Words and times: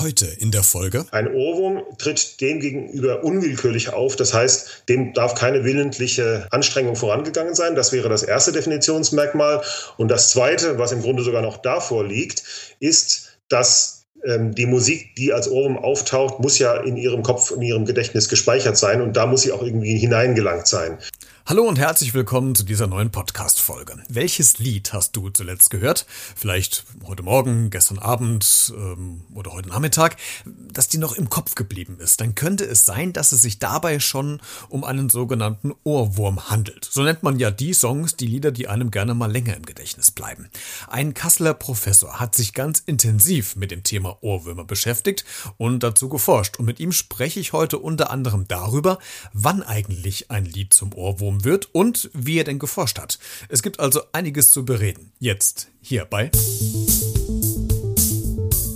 Heute 0.00 0.24
in 0.24 0.50
der 0.50 0.62
Folge. 0.62 1.04
Ein 1.10 1.28
Ohrwurm 1.34 1.82
tritt 1.98 2.40
dem 2.40 2.58
gegenüber 2.60 3.22
unwillkürlich 3.22 3.92
auf. 3.92 4.16
Das 4.16 4.32
heißt, 4.32 4.84
dem 4.88 5.12
darf 5.12 5.34
keine 5.34 5.62
willentliche 5.64 6.46
Anstrengung 6.50 6.96
vorangegangen 6.96 7.54
sein. 7.54 7.74
Das 7.74 7.92
wäre 7.92 8.08
das 8.08 8.22
erste 8.22 8.50
Definitionsmerkmal. 8.52 9.62
Und 9.98 10.08
das 10.08 10.30
zweite, 10.30 10.78
was 10.78 10.92
im 10.92 11.02
Grunde 11.02 11.22
sogar 11.22 11.42
noch 11.42 11.58
davor 11.58 12.06
liegt, 12.06 12.44
ist, 12.80 13.38
dass 13.50 14.06
ähm, 14.24 14.54
die 14.54 14.66
Musik, 14.66 15.14
die 15.16 15.34
als 15.34 15.50
Ohrwurm 15.50 15.76
auftaucht, 15.76 16.40
muss 16.40 16.58
ja 16.58 16.76
in 16.76 16.96
ihrem 16.96 17.22
Kopf, 17.22 17.50
in 17.50 17.60
ihrem 17.60 17.84
Gedächtnis 17.84 18.30
gespeichert 18.30 18.78
sein 18.78 19.02
und 19.02 19.16
da 19.16 19.26
muss 19.26 19.42
sie 19.42 19.52
auch 19.52 19.62
irgendwie 19.62 19.98
hineingelangt 19.98 20.66
sein. 20.66 20.98
Hallo 21.46 21.64
und 21.64 21.78
herzlich 21.80 22.14
willkommen 22.14 22.54
zu 22.54 22.64
dieser 22.64 22.86
neuen 22.86 23.10
Podcast-Folge. 23.10 23.96
Welches 24.08 24.58
Lied 24.58 24.92
hast 24.92 25.16
du 25.16 25.30
zuletzt 25.30 25.70
gehört? 25.70 26.06
Vielleicht 26.36 26.84
heute 27.04 27.24
Morgen, 27.24 27.70
gestern 27.70 27.98
Abend 27.98 28.72
ähm, 28.76 29.22
oder 29.34 29.52
heute 29.52 29.70
Nachmittag, 29.70 30.16
dass 30.44 30.86
die 30.86 30.98
noch 30.98 31.16
im 31.16 31.28
Kopf 31.28 31.56
geblieben 31.56 31.96
ist. 31.98 32.20
Dann 32.20 32.36
könnte 32.36 32.64
es 32.64 32.84
sein, 32.84 33.12
dass 33.12 33.32
es 33.32 33.42
sich 33.42 33.58
dabei 33.58 33.98
schon 33.98 34.40
um 34.68 34.84
einen 34.84 35.08
sogenannten 35.08 35.72
Ohrwurm 35.82 36.50
handelt. 36.50 36.84
So 36.84 37.02
nennt 37.02 37.24
man 37.24 37.40
ja 37.40 37.50
die 37.50 37.72
Songs, 37.72 38.14
die 38.14 38.26
Lieder, 38.26 38.52
die 38.52 38.68
einem 38.68 38.92
gerne 38.92 39.14
mal 39.14 39.32
länger 39.32 39.56
im 39.56 39.66
Gedächtnis 39.66 40.12
bleiben. 40.12 40.50
Ein 40.88 41.14
Kasseler 41.14 41.54
Professor 41.54 42.20
hat 42.20 42.36
sich 42.36 42.52
ganz 42.52 42.80
intensiv 42.86 43.56
mit 43.56 43.72
dem 43.72 43.82
Thema 43.82 44.18
Ohrwürmer 44.20 44.64
beschäftigt 44.64 45.24
und 45.56 45.82
dazu 45.82 46.10
geforscht. 46.10 46.58
Und 46.58 46.66
mit 46.66 46.78
ihm 46.78 46.92
spreche 46.92 47.40
ich 47.40 47.52
heute 47.52 47.78
unter 47.78 48.10
anderem 48.10 48.46
darüber, 48.46 48.98
wann 49.32 49.64
eigentlich 49.64 50.30
ein 50.30 50.44
Lied 50.44 50.72
zum 50.74 50.92
Ohrwurm 50.92 51.29
wird 51.44 51.68
und 51.72 52.10
wie 52.12 52.38
er 52.38 52.44
denn 52.44 52.58
geforscht 52.58 52.98
hat. 52.98 53.18
Es 53.48 53.62
gibt 53.62 53.80
also 53.80 54.02
einiges 54.12 54.50
zu 54.50 54.64
bereden. 54.64 55.12
Jetzt 55.18 55.68
hier 55.80 56.04
bei 56.04 56.30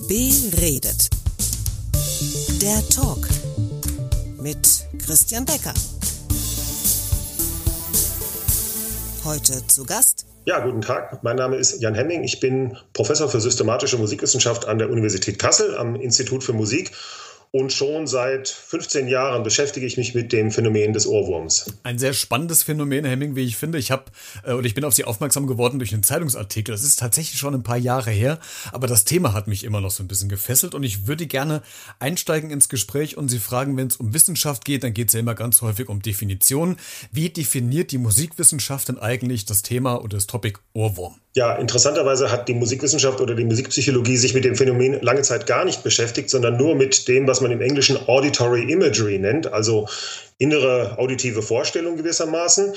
Beredet. 0.08 1.10
Der 2.62 2.88
Talk 2.88 3.28
mit 4.40 4.86
Christian 5.04 5.44
Becker. 5.44 5.74
Heute 9.24 9.66
zu 9.66 9.84
Gast 9.84 10.26
ja, 10.46 10.58
guten 10.58 10.82
Tag. 10.82 11.22
Mein 11.22 11.36
Name 11.36 11.56
ist 11.56 11.80
Jan 11.80 11.94
Henning. 11.94 12.22
Ich 12.22 12.38
bin 12.38 12.76
Professor 12.92 13.30
für 13.30 13.40
systematische 13.40 13.96
Musikwissenschaft 13.96 14.68
an 14.68 14.76
der 14.76 14.90
Universität 14.90 15.38
Kassel 15.38 15.74
am 15.74 15.96
Institut 15.96 16.44
für 16.44 16.52
Musik 16.52 16.90
und 17.54 17.72
schon 17.72 18.08
seit 18.08 18.48
15 18.48 19.06
Jahren 19.06 19.44
beschäftige 19.44 19.86
ich 19.86 19.96
mich 19.96 20.12
mit 20.12 20.32
dem 20.32 20.50
Phänomen 20.50 20.92
des 20.92 21.06
Ohrwurms. 21.06 21.66
Ein 21.84 22.00
sehr 22.00 22.12
spannendes 22.12 22.64
Phänomen, 22.64 23.04
Hemming, 23.04 23.36
wie 23.36 23.44
ich 23.44 23.56
finde. 23.56 23.78
Ich 23.78 23.92
habe 23.92 24.06
äh, 24.42 24.54
oder 24.54 24.66
ich 24.66 24.74
bin 24.74 24.84
auf 24.84 24.92
Sie 24.92 25.04
aufmerksam 25.04 25.46
geworden 25.46 25.78
durch 25.78 25.92
einen 25.92 26.02
Zeitungsartikel. 26.02 26.74
Das 26.74 26.82
ist 26.82 26.98
tatsächlich 26.98 27.38
schon 27.38 27.54
ein 27.54 27.62
paar 27.62 27.76
Jahre 27.76 28.10
her, 28.10 28.40
aber 28.72 28.88
das 28.88 29.04
Thema 29.04 29.34
hat 29.34 29.46
mich 29.46 29.62
immer 29.62 29.80
noch 29.80 29.92
so 29.92 30.02
ein 30.02 30.08
bisschen 30.08 30.28
gefesselt 30.28 30.74
und 30.74 30.82
ich 30.82 31.06
würde 31.06 31.28
gerne 31.28 31.62
einsteigen 32.00 32.50
ins 32.50 32.68
Gespräch 32.68 33.16
und 33.16 33.28
Sie 33.28 33.38
fragen, 33.38 33.76
wenn 33.76 33.86
es 33.86 33.98
um 33.98 34.12
Wissenschaft 34.12 34.64
geht, 34.64 34.82
dann 34.82 34.92
geht 34.92 35.10
es 35.10 35.14
ja 35.14 35.20
immer 35.20 35.36
ganz 35.36 35.62
häufig 35.62 35.88
um 35.88 36.02
Definitionen. 36.02 36.76
Wie 37.12 37.30
definiert 37.30 37.92
die 37.92 37.98
Musikwissenschaft 37.98 38.88
denn 38.88 38.98
eigentlich 38.98 39.44
das 39.44 39.62
Thema 39.62 40.02
oder 40.02 40.16
das 40.16 40.26
Topic 40.26 40.58
Ohrwurm? 40.72 41.20
Ja, 41.36 41.56
interessanterweise 41.56 42.30
hat 42.30 42.48
die 42.48 42.54
Musikwissenschaft 42.54 43.20
oder 43.20 43.34
die 43.34 43.44
Musikpsychologie 43.44 44.16
sich 44.16 44.34
mit 44.34 44.44
dem 44.44 44.54
Phänomen 44.54 45.02
lange 45.02 45.22
Zeit 45.22 45.46
gar 45.46 45.64
nicht 45.64 45.82
beschäftigt, 45.82 46.30
sondern 46.30 46.56
nur 46.56 46.76
mit 46.76 47.08
dem, 47.08 47.26
was 47.26 47.40
man 47.40 47.50
im 47.50 47.60
Englischen 47.60 47.98
Auditory 48.06 48.70
Imagery 48.70 49.18
nennt, 49.18 49.52
also 49.52 49.88
innere 50.38 50.96
auditive 50.96 51.42
Vorstellung 51.42 51.96
gewissermaßen. 51.96 52.74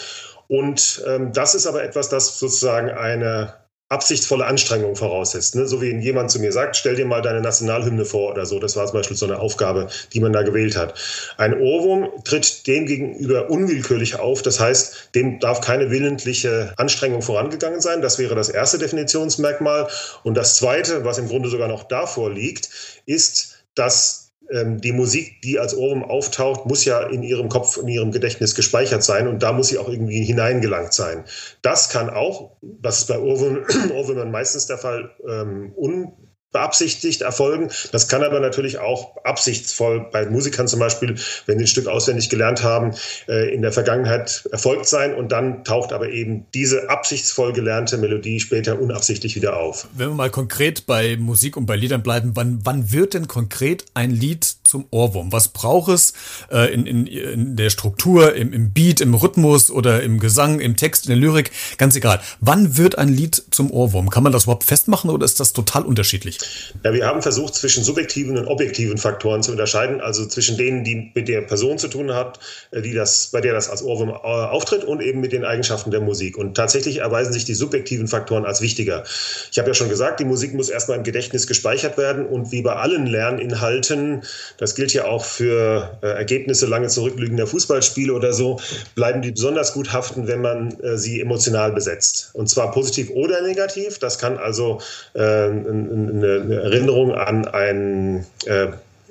Und 0.47 1.03
ähm, 1.05 1.33
das 1.33 1.53
ist 1.53 1.67
aber 1.67 1.83
etwas, 1.83 2.09
das 2.09 2.39
sozusagen 2.39 2.89
eine 2.89 3.53
absichtsvolle 3.89 4.45
Anstrengung 4.45 4.95
voraussetzt. 4.95 5.55
Ne? 5.55 5.65
So 5.65 5.81
wie 5.81 5.95
jemand 5.95 6.29
zu 6.29 6.39
mir 6.39 6.51
sagt, 6.51 6.75
stell 6.75 6.95
dir 6.95 7.05
mal 7.05 7.21
deine 7.21 7.41
Nationalhymne 7.41 8.03
vor 8.03 8.31
oder 8.31 8.45
so. 8.45 8.59
Das 8.59 8.75
war 8.75 8.85
zum 8.85 8.99
Beispiel 8.99 9.15
so 9.15 9.25
eine 9.25 9.39
Aufgabe, 9.39 9.87
die 10.13 10.19
man 10.19 10.33
da 10.33 10.41
gewählt 10.41 10.75
hat. 10.75 10.93
Ein 11.37 11.57
Ohrwurm 11.59 12.09
tritt 12.25 12.67
dem 12.67 12.85
gegenüber 12.85 13.49
unwillkürlich 13.49 14.19
auf. 14.19 14.41
Das 14.41 14.59
heißt, 14.59 15.15
dem 15.15 15.39
darf 15.39 15.61
keine 15.61 15.89
willentliche 15.89 16.73
Anstrengung 16.75 17.21
vorangegangen 17.21 17.79
sein. 17.79 18.01
Das 18.01 18.19
wäre 18.19 18.35
das 18.35 18.49
erste 18.49 18.77
Definitionsmerkmal. 18.77 19.87
Und 20.23 20.35
das 20.35 20.57
zweite, 20.57 21.05
was 21.05 21.17
im 21.17 21.29
Grunde 21.29 21.49
sogar 21.49 21.69
noch 21.69 21.83
davor 21.83 22.29
liegt, 22.29 22.69
ist, 23.05 23.63
dass 23.73 24.26
ähm, 24.51 24.81
die 24.81 24.91
Musik, 24.91 25.41
die 25.41 25.59
als 25.59 25.75
Ohrwurm 25.75 26.03
auftaucht, 26.03 26.65
muss 26.65 26.85
ja 26.85 27.01
in 27.01 27.23
ihrem 27.23 27.49
Kopf, 27.49 27.77
in 27.77 27.87
ihrem 27.87 28.11
Gedächtnis 28.11 28.55
gespeichert 28.55 29.03
sein 29.03 29.27
und 29.27 29.43
da 29.43 29.51
muss 29.51 29.69
sie 29.69 29.77
auch 29.77 29.89
irgendwie 29.89 30.23
hineingelangt 30.23 30.93
sein. 30.93 31.23
Das 31.61 31.89
kann 31.89 32.09
auch, 32.09 32.51
das 32.61 32.99
ist 32.99 33.07
bei 33.07 33.19
Ohrwürmern 33.19 34.31
meistens 34.31 34.67
der 34.67 34.77
Fall, 34.77 35.11
ähm, 35.27 35.73
un 35.75 36.13
beabsichtigt 36.57 37.21
erfolgen. 37.21 37.69
Das 37.91 38.07
kann 38.07 38.23
aber 38.23 38.39
natürlich 38.39 38.79
auch 38.79 39.15
absichtsvoll 39.23 40.07
bei 40.11 40.25
Musikern 40.25 40.67
zum 40.67 40.79
Beispiel, 40.79 41.15
wenn 41.45 41.59
sie 41.59 41.65
ein 41.65 41.67
Stück 41.67 41.87
auswendig 41.87 42.29
gelernt 42.29 42.63
haben, 42.63 42.95
äh, 43.27 43.53
in 43.53 43.61
der 43.61 43.71
Vergangenheit 43.71 44.47
erfolgt 44.51 44.87
sein 44.87 45.13
und 45.13 45.31
dann 45.31 45.63
taucht 45.63 45.93
aber 45.93 46.09
eben 46.09 46.47
diese 46.55 46.89
absichtsvoll 46.89 47.53
gelernte 47.53 47.97
Melodie 47.97 48.39
später 48.39 48.81
unabsichtlich 48.81 49.35
wieder 49.35 49.57
auf. 49.57 49.87
Wenn 49.93 50.09
wir 50.09 50.15
mal 50.15 50.31
konkret 50.31 50.87
bei 50.87 51.15
Musik 51.17 51.57
und 51.57 51.67
bei 51.67 51.75
Liedern 51.75 52.01
bleiben, 52.01 52.31
wann, 52.33 52.61
wann 52.63 52.91
wird 52.91 53.13
denn 53.13 53.27
konkret 53.27 53.85
ein 53.93 54.09
Lied 54.09 54.43
zum 54.63 54.85
Ohrwurm? 54.89 55.31
Was 55.31 55.49
braucht 55.49 55.91
es 55.91 56.13
äh, 56.51 56.73
in, 56.73 56.87
in, 56.87 57.05
in 57.05 57.55
der 57.55 57.69
Struktur, 57.69 58.33
im, 58.33 58.51
im 58.51 58.71
Beat, 58.71 58.99
im 58.99 59.13
Rhythmus 59.13 59.69
oder 59.69 60.01
im 60.01 60.19
Gesang, 60.19 60.59
im 60.59 60.75
Text, 60.75 61.05
in 61.05 61.09
der 61.09 61.17
Lyrik? 61.19 61.51
Ganz 61.77 61.95
egal. 61.95 62.19
Wann 62.39 62.77
wird 62.77 62.97
ein 62.97 63.09
Lied 63.09 63.43
zum 63.51 63.69
Ohrwurm? 63.69 64.09
Kann 64.09 64.23
man 64.23 64.31
das 64.31 64.43
überhaupt 64.43 64.63
festmachen 64.63 65.11
oder 65.11 65.23
ist 65.23 65.39
das 65.39 65.53
total 65.53 65.83
unterschiedlich? 65.83 66.39
Ja, 66.83 66.93
wir 66.93 67.05
haben 67.05 67.21
versucht, 67.21 67.55
zwischen 67.55 67.83
subjektiven 67.83 68.37
und 68.37 68.47
objektiven 68.47 68.97
Faktoren 68.97 69.43
zu 69.43 69.51
unterscheiden, 69.51 70.01
also 70.01 70.25
zwischen 70.25 70.57
denen, 70.57 70.83
die 70.83 71.11
mit 71.13 71.27
der 71.27 71.41
Person 71.41 71.77
zu 71.77 71.87
tun 71.87 72.13
hat, 72.13 72.39
äh, 72.71 72.81
die 72.81 72.93
das, 72.93 73.27
bei 73.31 73.41
der 73.41 73.53
das 73.53 73.69
als 73.69 73.83
Ohrwurm 73.83 74.09
äh, 74.09 74.13
auftritt 74.13 74.83
und 74.83 75.01
eben 75.01 75.19
mit 75.19 75.31
den 75.31 75.45
Eigenschaften 75.45 75.91
der 75.91 76.01
Musik. 76.01 76.37
Und 76.37 76.55
tatsächlich 76.55 76.97
erweisen 76.97 77.33
sich 77.33 77.45
die 77.45 77.53
subjektiven 77.53 78.07
Faktoren 78.07 78.45
als 78.45 78.61
wichtiger. 78.61 79.03
Ich 79.51 79.59
habe 79.59 79.69
ja 79.69 79.73
schon 79.73 79.89
gesagt, 79.89 80.19
die 80.19 80.25
Musik 80.25 80.53
muss 80.53 80.69
erstmal 80.69 80.97
im 80.97 81.03
Gedächtnis 81.03 81.47
gespeichert 81.47 81.97
werden 81.97 82.25
und 82.25 82.51
wie 82.51 82.61
bei 82.61 82.73
allen 82.73 83.07
Lerninhalten, 83.07 84.23
das 84.57 84.75
gilt 84.75 84.93
ja 84.93 85.05
auch 85.05 85.25
für 85.25 85.97
äh, 86.01 86.07
Ergebnisse 86.07 86.65
lange 86.67 86.87
zurückliegender 86.87 87.47
Fußballspiele 87.47 88.13
oder 88.13 88.33
so, 88.33 88.59
bleiben 88.95 89.21
die 89.21 89.31
besonders 89.31 89.73
gut 89.73 89.93
haften, 89.93 90.27
wenn 90.27 90.41
man 90.41 90.79
äh, 90.81 90.97
sie 90.97 91.21
emotional 91.21 91.71
besetzt. 91.71 92.31
Und 92.33 92.49
zwar 92.49 92.71
positiv 92.71 93.09
oder 93.11 93.41
negativ. 93.41 93.99
Das 93.99 94.19
kann 94.19 94.37
also 94.37 94.79
äh, 95.13 95.19
eine 95.21 96.26
eine 96.35 96.61
Erinnerung 96.61 97.13
an 97.13 97.47
ein 97.47 98.25
äh, 98.45 98.67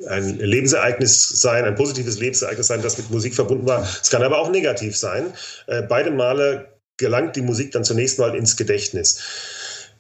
ein 0.09 0.39
Lebensereignis 0.39 1.29
sein, 1.29 1.65
ein 1.65 1.75
positives 1.75 2.19
Lebensereignis 2.19 2.67
sein, 2.67 2.83
das 2.83 2.99
mit 2.99 3.11
Musik 3.11 3.35
verbunden 3.35 3.67
war. 3.67 3.83
Es 3.83 4.11
kann 4.11 4.23
aber 4.23 4.39
auch 4.39 4.51
negativ 4.51 4.97
sein. 4.97 5.33
Äh, 5.67 5.83
beide 5.83 6.11
Male 6.11 6.67
gelangt 6.99 7.37
die 7.37 7.43
Musik 7.43 7.73
dann 7.73 7.85
zunächst 7.85 8.19
mal 8.19 8.35
ins 8.35 8.57
Gedächtnis. 8.57 9.19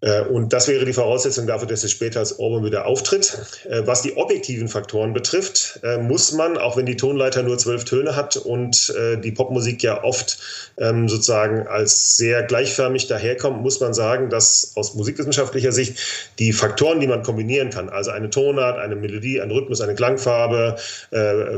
Äh, 0.01 0.23
und 0.23 0.53
das 0.53 0.69
wäre 0.69 0.84
die 0.84 0.93
Voraussetzung 0.93 1.47
dafür, 1.47 1.69
dass 1.69 1.84
es 1.84 1.91
später 1.91 2.21
als 2.21 2.39
Ohrwurm 2.39 2.65
wieder 2.65 2.87
auftritt. 2.87 3.39
Äh, 3.69 3.83
was 3.87 4.03
die 4.03 4.17
objektiven 4.17 4.69
Faktoren 4.69 5.12
betrifft, 5.12 5.81
äh, 5.83 5.99
muss 5.99 6.33
man, 6.33 6.59
auch 6.59 6.77
wenn 6.77 6.87
die 6.87 6.97
Tonleiter 6.97 7.43
nur 7.43 7.59
zwölf 7.59 7.84
Töne 7.84 8.17
hat 8.17 8.37
und 8.37 8.93
die 8.97 9.33
Popmusik 9.33 9.83
ja 9.83 10.03
oft 10.05 10.39
ähm, 10.79 11.09
sozusagen 11.09 11.67
als 11.67 12.17
sehr 12.17 12.43
gleichförmig 12.43 13.07
daherkommt, 13.07 13.62
muss 13.62 13.81
man 13.81 13.95
sagen, 13.95 14.31
dass 14.31 14.73
aus 14.75 14.95
musikwissenschaftlicher 14.95 15.73
Sicht 15.73 15.99
die 16.39 16.53
Faktoren, 16.53 17.01
die 17.01 17.07
man 17.07 17.23
kombinieren 17.23 17.71
kann, 17.71 17.89
also 17.89 18.11
eine 18.11 18.31
Tonart, 18.31 18.78
eine 18.78 18.97
Melodie, 18.97 19.41
ein 19.41 19.51
Rhythmus, 19.51 19.81
eine 19.81 19.95
Klangfarbe, 19.95 20.77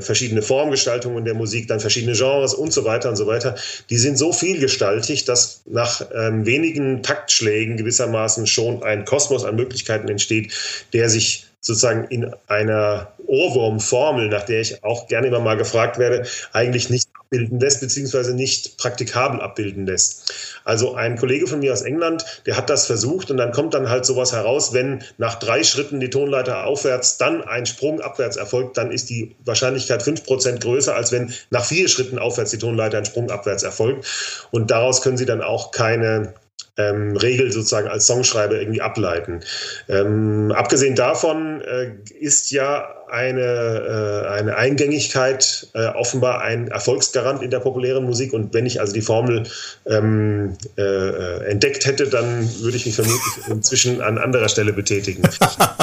verschiedene 0.01 0.43
Formgestaltungen 0.43 1.25
der 1.25 1.35
Musik, 1.35 1.69
dann 1.69 1.81
verschiedene 1.81 2.17
Genres 2.17 2.55
und 2.55 2.73
so 2.73 2.85
weiter 2.85 3.09
und 3.09 3.17
so 3.17 3.27
weiter, 3.27 3.55
die 3.91 3.99
sind 3.99 4.19
so 4.19 4.33
vielgestaltig, 4.33 5.25
dass 5.25 5.63
nach 5.67 6.03
ähm, 6.15 6.47
wenigen 6.47 7.03
Taktschlägen 7.03 7.77
gewissermaßen 7.77 8.28
gewissermaßen 8.29 8.47
schon 8.47 8.83
ein 8.83 9.05
Kosmos 9.05 9.45
an 9.45 9.57
Möglichkeiten 9.57 10.09
entsteht, 10.09 10.53
der 10.93 11.09
sich 11.09 11.47
sozusagen 11.61 12.05
in 12.09 12.33
einer 12.47 13.13
Ohrwurmformel, 13.27 14.29
nach 14.29 14.45
der 14.45 14.61
ich 14.61 14.85
auch 14.85 15.09
gerne 15.09 15.27
immer 15.27 15.41
mal 15.41 15.57
gefragt 15.57 15.99
werde, 15.99 16.27
eigentlich 16.53 16.89
nicht 16.89 17.09
abbilden 17.19 17.61
lässt, 17.61 17.81
beziehungsweise 17.81 18.33
nicht 18.35 18.79
praktikabel 18.79 19.41
abbilden 19.41 19.85
lässt. 19.85 20.33
Also 20.65 20.95
ein 20.95 21.17
Kollege 21.17 21.47
von 21.47 21.59
mir 21.59 21.73
aus 21.73 21.83
England, 21.83 22.25
der 22.47 22.57
hat 22.57 22.71
das 22.71 22.87
versucht 22.87 23.31
und 23.31 23.37
dann 23.37 23.53
kommt 23.53 23.75
dann 23.75 23.91
halt 23.91 24.07
sowas 24.07 24.33
heraus, 24.33 24.73
wenn 24.73 25.03
nach 25.19 25.35
drei 25.35 25.65
Schritten 25.65 26.01
die 26.01 26.11
Tonleiter 26.11 26.65
aufwärts 26.65 27.19
dann 27.19 27.43
ein 27.43 27.67
Sprung 27.67 28.01
abwärts 28.01 28.37
erfolgt, 28.37 28.79
dann 28.79 28.93
ist 28.93 29.11
die 29.11 29.35
Wahrscheinlichkeit 29.45 30.03
fünf 30.03 30.25
Prozent 30.25 30.63
größer, 30.63 30.95
als 30.95 31.13
wenn 31.13 31.35
nach 31.51 31.65
vier 31.65 31.89
Schritten 31.89 32.19
aufwärts 32.19 32.53
die 32.53 32.59
Tonleiter 32.59 32.99
ein 32.99 33.05
Sprung 33.05 33.31
abwärts 33.31 33.63
erfolgt. 33.63 34.07
Und 34.53 34.71
daraus 34.71 35.03
können 35.03 35.19
Sie 35.19 35.27
dann 35.27 35.43
auch 35.43 35.71
keine 35.73 36.35
ähm, 36.79 37.17
Regel 37.17 37.53
sozusagen 37.53 37.89
als 37.89 38.07
Songschreiber 38.07 38.59
irgendwie 38.59 38.81
ableiten. 38.81 39.41
Ähm, 39.89 40.53
abgesehen 40.55 40.95
davon 40.95 41.61
äh, 41.61 41.91
ist 42.19 42.51
ja 42.51 42.95
eine, 43.11 43.41
äh, 43.41 44.29
eine 44.29 44.57
Eingängigkeit 44.57 45.69
äh, 45.75 45.87
offenbar 45.89 46.43
ein 46.43 46.69
Erfolgsgarant 46.69 47.43
in 47.43 47.51
der 47.51 47.61
populären 47.61 48.05
Musik. 48.05 48.33
Und 48.33 48.55
wenn 48.55 48.67
ich 48.67 48.81
also 48.81 48.93
die 48.93 49.01
Formel 49.01 49.45
ähm, 49.87 50.57
äh, 50.77 51.45
entdeckt 51.51 51.87
hätte, 51.87 52.09
dann 52.09 52.49
würde 52.61 52.77
ich 52.77 52.87
mich 52.87 52.95
vermutlich 52.95 53.49
inzwischen 53.49 54.01
an 54.01 54.19
anderer 54.19 54.49
Stelle 54.49 54.73
betätigen. 54.73 55.23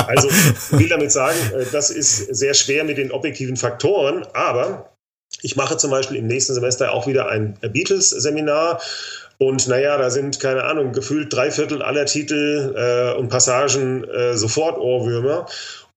Also 0.07 0.29
ich 0.29 0.79
will 0.79 0.89
damit 0.89 1.11
sagen, 1.11 1.37
äh, 1.53 1.65
das 1.71 1.89
ist 1.89 2.35
sehr 2.35 2.53
schwer 2.53 2.83
mit 2.83 2.97
den 2.97 3.11
objektiven 3.11 3.57
Faktoren, 3.57 4.25
aber 4.33 4.95
ich 5.41 5.55
mache 5.55 5.77
zum 5.77 5.91
Beispiel 5.91 6.17
im 6.17 6.27
nächsten 6.27 6.53
Semester 6.53 6.91
auch 6.93 7.07
wieder 7.07 7.27
ein 7.29 7.57
Beatles-Seminar. 7.61 8.79
Und 9.37 9.67
naja, 9.67 9.97
da 9.97 10.09
sind, 10.09 10.39
keine 10.39 10.63
Ahnung, 10.63 10.93
gefühlt 10.93 11.33
drei 11.33 11.51
Viertel 11.51 11.81
aller 11.81 12.05
Titel 12.05 12.73
äh, 12.75 13.17
und 13.17 13.29
Passagen 13.29 14.03
äh, 14.05 14.37
sofort 14.37 14.77
Ohrwürmer. 14.77 15.47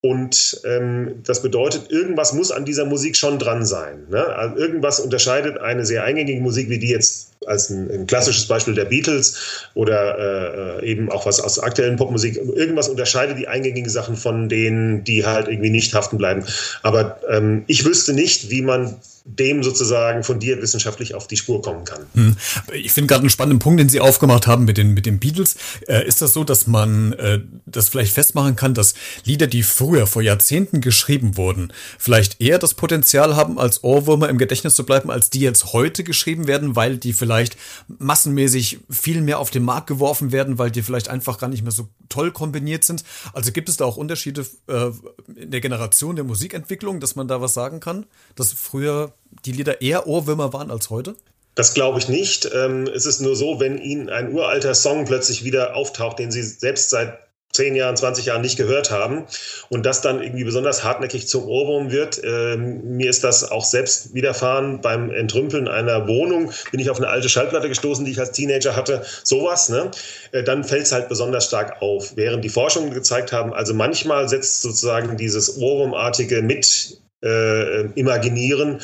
Und 0.01 0.61
ähm, 0.65 1.23
das 1.25 1.43
bedeutet, 1.43 1.91
irgendwas 1.91 2.33
muss 2.33 2.53
an 2.53 2.65
dieser 2.65 2.85
Musik 2.85 3.17
schon 3.17 3.41
dran 3.41 3.67
sein. 3.67 4.07
Ne? 4.09 4.25
Also 4.25 4.57
irgendwas 4.57 5.01
unterscheidet 5.01 5.59
eine 5.59 5.85
sehr 5.85 6.05
eingängige 6.05 6.41
Musik, 6.41 6.71
wie 6.71 6.79
die 6.79 6.89
jetzt 6.89 7.33
als 7.47 7.71
ein, 7.71 7.91
ein 7.91 8.07
klassisches 8.07 8.47
Beispiel 8.47 8.75
der 8.75 8.85
Beatles 8.85 9.67
oder 9.75 10.79
äh, 10.81 10.87
eben 10.87 11.11
auch 11.11 11.27
was 11.27 11.41
aus 11.41 11.59
aktuellen 11.59 11.97
Popmusik. 11.97 12.37
Irgendwas 12.37 12.89
unterscheidet 12.89 13.39
die 13.39 13.49
eingängigen 13.49 13.91
Sachen 13.91 14.17
von 14.17 14.49
denen, 14.49 15.03
die 15.03 15.27
halt 15.27 15.49
irgendwie 15.49 15.71
nicht 15.71 15.93
haften 15.95 16.19
bleiben. 16.19 16.45
Aber 16.85 17.19
ähm, 17.29 17.65
ich 17.67 17.85
wüsste 17.85 18.13
nicht, 18.13 18.51
wie 18.51 18.63
man 18.63 18.97
dem 19.29 19.63
sozusagen 19.63 20.25
von 20.25 20.41
dir 20.41 20.61
wissenschaftlich 20.63 21.15
auf 21.15 21.27
die 21.27 21.37
Spur 21.37 21.61
kommen 21.61 21.85
kann. 21.85 22.07
Hm. 22.15 22.37
Ich 22.73 22.93
finde 22.93 23.09
gerade 23.09 23.21
einen 23.21 23.31
spannenden 23.31 23.59
Punkt, 23.59 23.79
den 23.79 23.89
Sie 23.89 24.01
aufgemacht 24.01 24.47
haben 24.47 24.65
mit 24.65 24.79
den, 24.79 24.95
mit 24.95 25.05
den 25.05 25.19
Beatles. 25.19 25.57
Äh, 25.87 26.07
ist 26.07 26.23
das 26.23 26.33
so, 26.33 26.45
dass 26.45 26.67
man 26.67 27.13
äh, 27.13 27.41
das 27.67 27.91
vielleicht 27.91 28.15
festmachen 28.15 28.57
kann, 28.57 28.73
dass 28.73 28.95
Lieder, 29.25 29.47
die 29.47 29.63
früher 29.63 30.07
vor 30.07 30.23
Jahrzehnten 30.23 30.81
geschrieben 30.81 31.37
wurden, 31.37 31.73
vielleicht 31.99 32.41
eher 32.41 32.59
das 32.59 32.75
Potenzial 32.75 33.37
haben, 33.37 33.59
als 33.59 33.85
Ohrwürmer 33.85 34.29
im 34.31 34.39
Gedächtnis 34.39 34.75
zu 34.75 34.85
bleiben, 34.85 35.11
als 35.11 35.29
die 35.29 35.41
jetzt 35.41 35.73
heute 35.73 36.05
geschrieben 36.05 36.47
werden, 36.47 36.75
weil 36.75 36.97
die 36.97 37.13
vielleicht 37.13 37.57
massenmäßig 37.99 38.81
viel 38.89 39.21
mehr 39.21 39.39
auf 39.39 39.51
den 39.51 39.65
Markt 39.65 39.89
geworfen 39.89 40.33
werden, 40.33 40.59
weil 40.59 40.71
die 40.71 40.83
vielleicht 40.83 41.09
einfach 41.09 41.39
gar 41.39 41.49
nicht 41.49 41.63
mehr 41.63 41.73
so 41.73 41.89
toll 42.09 42.33
kombiniert 42.33 42.85
sind? 42.85 43.05
Also 43.33 43.53
gibt 43.53 43.69
es 43.69 43.77
da 43.77 43.85
auch 43.85 43.97
Unterschiede 43.97 44.47
äh, 44.69 44.91
in 45.35 45.51
der 45.51 45.61
Generation 45.61 46.17
der 46.17 46.25
Musikentwicklung, 46.25 47.01
dass 47.01 47.17
man 47.17 47.29
da 47.29 47.41
was 47.41 47.55
sagen 47.55 47.81
kann, 47.81 48.07
dass 48.37 48.53
früher 48.53 49.13
die 49.45 49.53
Lieder 49.53 49.81
eher 49.81 50.07
Ohrwürmer 50.07 50.53
waren 50.53 50.71
als 50.71 50.91
heute? 50.91 51.17
Das 51.55 51.75
glaube 51.75 51.99
ich 51.99 52.09
nicht. 52.09 52.49
Ähm, 52.55 52.89
es 52.95 53.05
ist 53.05 53.21
nur 53.21 53.35
so, 53.35 53.59
wenn 53.59 53.79
Ihnen 53.79 54.11
ein 54.11 54.33
uralter 54.33 54.75
Song 54.75 55.07
plötzlich 55.07 55.45
wieder 55.45 55.75
auftaucht, 55.75 56.19
den 56.21 56.31
Sie 56.31 56.43
selbst 56.43 56.91
seit 56.91 57.19
10 57.53 57.75
Jahren, 57.75 57.97
20 57.97 58.27
Jahren 58.27 58.43
nicht 58.43 58.57
gehört 58.57 58.91
haben 58.91 59.25
und 59.69 59.87
das 59.87 60.01
dann 60.01 60.23
irgendwie 60.23 60.45
besonders 60.45 60.85
hartnäckig 60.85 61.29
zum 61.29 61.49
Ohrwurm 61.49 61.91
wird. 61.91 62.21
Ähm, 62.23 62.97
mir 62.97 63.09
ist 63.09 63.25
das 63.25 63.51
auch 63.51 63.65
selbst 63.65 64.15
widerfahren 64.15 64.81
beim 64.81 65.11
Entrümpeln 65.11 65.67
einer 65.67 66.07
Wohnung. 66.07 66.53
Bin 66.71 66.81
ich 66.81 66.91
auf 66.91 66.99
eine 66.99 67.09
alte 67.09 67.29
Schallplatte 67.29 67.69
gestoßen, 67.69 68.05
die 68.05 68.13
ich 68.13 68.21
als 68.21 68.33
Teenager 68.33 68.77
hatte. 68.77 69.03
Sowas, 69.25 69.71
ne? 69.71 69.91
Äh, 70.33 70.45
dann 70.45 70.63
fällt 70.63 70.83
es 70.83 70.93
halt 70.93 71.09
besonders 71.09 71.47
stark 71.47 71.81
auf. 71.81 72.17
Während 72.17 72.45
die 72.45 72.51
Forschungen 72.51 72.93
gezeigt 72.93 73.33
haben, 73.33 73.53
also 73.53 73.75
manchmal 73.75 74.29
setzt 74.29 74.63
sozusagen 74.63 75.17
dieses 75.17 75.57
Ohrwurmartige 75.59 76.43
mit 76.43 76.99
äh, 77.25 77.87
Imaginieren 77.93 78.81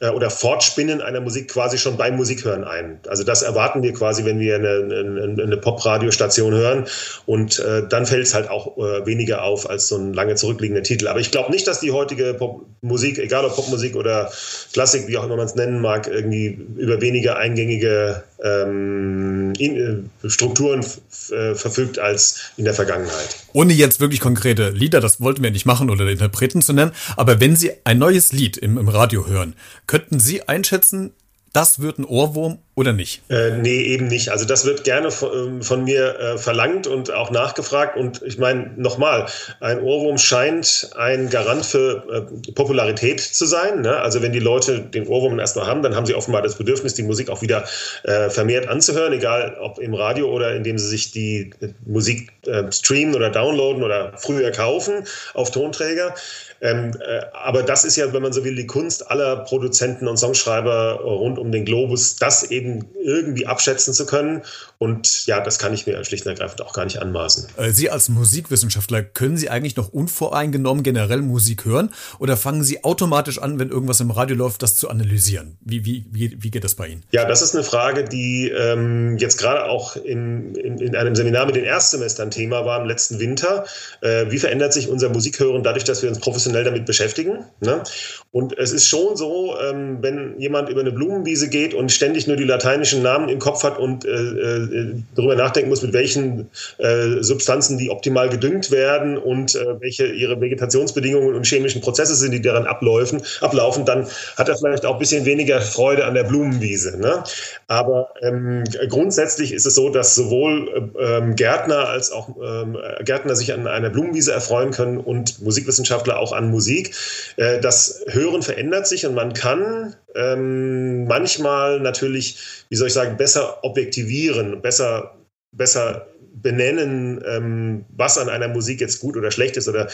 äh, 0.00 0.10
oder 0.10 0.30
Fortspinnen 0.30 1.00
einer 1.00 1.20
Musik 1.20 1.48
quasi 1.48 1.78
schon 1.78 1.96
beim 1.96 2.16
Musikhören 2.16 2.64
ein. 2.64 3.00
Also 3.08 3.24
das 3.24 3.42
erwarten 3.42 3.82
wir 3.82 3.92
quasi, 3.92 4.24
wenn 4.24 4.38
wir 4.38 4.56
eine, 4.56 4.68
eine, 4.68 5.42
eine 5.42 5.56
Pop-Radiostation 5.56 6.52
hören 6.54 6.86
und 7.26 7.58
äh, 7.58 7.86
dann 7.88 8.06
fällt 8.06 8.24
es 8.24 8.34
halt 8.34 8.48
auch 8.50 8.76
äh, 8.78 9.06
weniger 9.06 9.42
auf 9.42 9.68
als 9.68 9.88
so 9.88 9.96
ein 9.96 10.14
lange 10.14 10.34
zurückliegender 10.34 10.82
Titel. 10.82 11.08
Aber 11.08 11.20
ich 11.20 11.30
glaube 11.30 11.50
nicht, 11.50 11.66
dass 11.66 11.80
die 11.80 11.92
heutige 11.92 12.34
Popmusik, 12.34 13.18
egal 13.18 13.44
ob 13.44 13.56
Popmusik 13.56 13.96
oder 13.96 14.30
Klassik, 14.72 15.08
wie 15.08 15.18
auch 15.18 15.24
immer 15.24 15.36
man 15.36 15.46
es 15.46 15.54
nennen 15.54 15.80
mag, 15.80 16.06
irgendwie 16.06 16.58
über 16.76 17.00
weniger 17.00 17.36
eingängige 17.36 18.22
ähm, 18.42 19.52
äh, 19.58 20.28
Strukturen 20.28 20.84
äh, 21.30 21.54
verfügt 21.54 21.98
als 21.98 22.52
in 22.56 22.64
der 22.64 22.74
Vergangenheit. 22.74 23.36
Ohne 23.52 23.72
jetzt 23.72 24.00
wirklich 24.00 24.20
konkrete 24.20 24.70
Lieder, 24.70 25.00
das 25.00 25.20
wollten 25.20 25.42
wir 25.42 25.50
nicht 25.50 25.66
machen 25.66 25.90
oder 25.90 26.06
Interpreten 26.06 26.62
zu 26.62 26.72
nennen, 26.72 26.92
aber 27.16 27.40
wenn 27.40 27.56
Sie 27.56 27.72
ein 27.84 27.98
neues 27.98 28.32
Lied 28.32 28.56
im, 28.56 28.78
im 28.78 28.88
Radio 28.88 29.26
hören, 29.26 29.54
könnten 29.88 30.20
Sie 30.20 30.46
einschätzen, 30.46 31.12
das 31.52 31.80
wird 31.80 31.98
ein 31.98 32.04
Ohrwurm 32.04 32.58
oder 32.78 32.92
nicht? 32.92 33.22
Äh, 33.28 33.58
nee, 33.58 33.82
eben 33.82 34.06
nicht. 34.06 34.28
Also 34.30 34.44
das 34.44 34.64
wird 34.64 34.84
gerne 34.84 35.10
von, 35.10 35.30
ähm, 35.32 35.62
von 35.62 35.82
mir 35.82 36.16
äh, 36.20 36.38
verlangt 36.38 36.86
und 36.86 37.12
auch 37.12 37.32
nachgefragt. 37.32 37.96
Und 37.96 38.22
ich 38.24 38.38
meine, 38.38 38.70
nochmal, 38.76 39.26
ein 39.58 39.82
Ohrwurm 39.82 40.16
scheint 40.16 40.90
ein 40.96 41.28
Garant 41.28 41.66
für 41.66 42.04
äh, 42.46 42.52
Popularität 42.52 43.20
zu 43.20 43.46
sein. 43.46 43.80
Ne? 43.80 43.96
Also 43.96 44.22
wenn 44.22 44.32
die 44.32 44.38
Leute 44.38 44.78
den 44.78 45.08
Ohrwurm 45.08 45.40
erstmal 45.40 45.66
haben, 45.66 45.82
dann 45.82 45.96
haben 45.96 46.06
sie 46.06 46.14
offenbar 46.14 46.40
das 46.42 46.54
Bedürfnis, 46.54 46.94
die 46.94 47.02
Musik 47.02 47.30
auch 47.30 47.42
wieder 47.42 47.64
äh, 48.04 48.30
vermehrt 48.30 48.68
anzuhören, 48.68 49.12
egal 49.12 49.56
ob 49.60 49.80
im 49.80 49.94
Radio 49.94 50.30
oder 50.30 50.54
indem 50.54 50.78
sie 50.78 50.86
sich 50.86 51.10
die 51.10 51.50
äh, 51.60 51.70
Musik 51.84 52.30
äh, 52.46 52.70
streamen 52.70 53.16
oder 53.16 53.30
downloaden 53.30 53.82
oder 53.82 54.12
früher 54.18 54.52
kaufen 54.52 55.02
auf 55.34 55.50
Tonträger. 55.50 56.14
Ähm, 56.60 56.92
äh, 57.00 57.22
aber 57.32 57.62
das 57.62 57.84
ist 57.84 57.96
ja, 57.96 58.12
wenn 58.12 58.22
man 58.22 58.32
so 58.32 58.44
will, 58.44 58.56
die 58.56 58.66
Kunst 58.66 59.10
aller 59.10 59.36
Produzenten 59.36 60.08
und 60.08 60.16
Songschreiber 60.16 61.00
rund 61.00 61.38
um 61.38 61.52
den 61.52 61.64
Globus, 61.64 62.16
das 62.16 62.50
eben 62.50 62.67
irgendwie 63.02 63.46
abschätzen 63.46 63.94
zu 63.94 64.06
können. 64.06 64.42
Und 64.78 65.26
ja, 65.26 65.40
das 65.40 65.58
kann 65.58 65.74
ich 65.74 65.86
mir 65.86 66.02
schlicht 66.04 66.24
und 66.26 66.32
ergreifend 66.32 66.62
auch 66.62 66.72
gar 66.72 66.84
nicht 66.84 67.00
anmaßen. 67.00 67.48
Äh, 67.56 67.70
Sie 67.70 67.90
als 67.90 68.08
Musikwissenschaftler, 68.08 69.02
können 69.02 69.36
Sie 69.36 69.50
eigentlich 69.50 69.76
noch 69.76 69.88
unvoreingenommen 69.88 70.82
generell 70.82 71.22
Musik 71.22 71.64
hören 71.64 71.90
oder 72.18 72.36
fangen 72.36 72.62
Sie 72.62 72.84
automatisch 72.84 73.38
an, 73.38 73.58
wenn 73.58 73.70
irgendwas 73.70 74.00
im 74.00 74.10
Radio 74.10 74.36
läuft, 74.36 74.62
das 74.62 74.76
zu 74.76 74.88
analysieren? 74.88 75.56
Wie, 75.60 75.84
wie, 75.84 76.04
wie, 76.10 76.36
wie 76.42 76.50
geht 76.50 76.64
das 76.64 76.74
bei 76.74 76.88
Ihnen? 76.88 77.02
Ja, 77.10 77.26
das 77.26 77.42
ist 77.42 77.54
eine 77.54 77.64
Frage, 77.64 78.04
die 78.04 78.48
ähm, 78.48 79.16
jetzt 79.18 79.38
gerade 79.38 79.64
auch 79.64 79.96
in, 79.96 80.54
in, 80.54 80.78
in, 80.78 80.94
einem 80.94 81.14
Seminar 81.14 81.46
mit 81.46 81.56
den 81.56 81.64
Erstsemestern 81.64 82.30
Thema 82.30 82.64
war 82.64 82.80
im 82.80 82.86
letzten 82.86 83.18
Winter. 83.18 83.64
Äh, 84.00 84.26
wie 84.30 84.38
verändert 84.38 84.72
sich 84.72 84.88
unser 84.88 85.08
Musikhören 85.08 85.62
dadurch, 85.62 85.84
dass 85.84 86.02
wir 86.02 86.08
uns 86.08 86.20
professionell 86.20 86.64
damit 86.64 86.86
beschäftigen. 86.86 87.44
Ne? 87.60 87.82
Und 88.30 88.56
es 88.56 88.72
ist 88.72 88.86
schon 88.86 89.16
so, 89.16 89.56
ähm, 89.60 89.98
wenn 90.02 90.38
jemand 90.38 90.68
über 90.68 90.80
eine 90.80 90.92
Blumenwiese 90.92 91.48
geht 91.48 91.74
und 91.74 91.90
ständig 91.90 92.26
nur 92.26 92.36
die 92.36 92.44
lateinischen 92.58 93.02
Namen 93.02 93.28
im 93.28 93.38
Kopf 93.38 93.62
hat 93.62 93.78
und 93.78 94.04
äh, 94.04 94.10
äh, 94.10 94.94
darüber 95.14 95.36
nachdenken 95.36 95.70
muss, 95.70 95.82
mit 95.82 95.92
welchen 95.92 96.50
äh, 96.78 97.22
Substanzen 97.22 97.78
die 97.78 97.90
optimal 97.90 98.28
gedüngt 98.28 98.70
werden 98.70 99.16
und 99.16 99.54
äh, 99.54 99.80
welche 99.80 100.06
ihre 100.06 100.40
Vegetationsbedingungen 100.40 101.34
und 101.34 101.46
chemischen 101.46 101.80
Prozesse 101.80 102.16
sind, 102.16 102.32
die 102.32 102.42
daran 102.42 102.66
ablaufen, 102.66 103.22
ablaufen, 103.40 103.84
dann 103.84 104.06
hat 104.36 104.48
er 104.48 104.56
vielleicht 104.56 104.84
auch 104.84 104.94
ein 104.94 104.98
bisschen 104.98 105.24
weniger 105.24 105.60
Freude 105.60 106.04
an 106.04 106.14
der 106.14 106.24
Blumenwiese. 106.24 106.98
Ne? 106.98 107.22
Aber 107.68 108.08
ähm, 108.22 108.64
grundsätzlich 108.88 109.52
ist 109.52 109.66
es 109.66 109.74
so, 109.74 109.90
dass 109.90 110.14
sowohl 110.14 110.90
ähm, 110.98 111.36
Gärtner 111.36 111.88
als 111.88 112.10
auch 112.10 112.28
ähm, 112.42 112.76
Gärtner 113.04 113.36
sich 113.36 113.52
an 113.52 113.68
einer 113.68 113.90
Blumenwiese 113.90 114.32
erfreuen 114.32 114.72
können 114.72 114.98
und 114.98 115.40
Musikwissenschaftler 115.42 116.18
auch 116.18 116.32
an 116.32 116.50
Musik. 116.50 116.94
Äh, 117.36 117.60
das 117.60 118.04
Hören 118.08 118.42
verändert 118.42 118.88
sich 118.88 119.06
und 119.06 119.14
man 119.14 119.32
kann 119.32 119.94
ähm, 120.14 121.06
manchmal 121.06 121.80
natürlich, 121.80 122.38
wie 122.68 122.76
soll 122.76 122.88
ich 122.88 122.94
sagen, 122.94 123.16
besser 123.16 123.62
objektivieren, 123.64 124.62
besser, 124.62 125.16
besser 125.52 126.06
benennen, 126.42 127.22
ähm, 127.26 127.84
was 127.96 128.18
an 128.18 128.28
einer 128.28 128.48
Musik 128.48 128.80
jetzt 128.80 129.00
gut 129.00 129.16
oder 129.16 129.30
schlecht 129.30 129.56
ist 129.56 129.68
oder 129.68 129.88